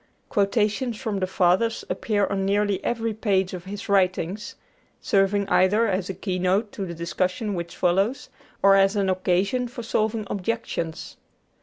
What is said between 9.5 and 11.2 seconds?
for solving objections.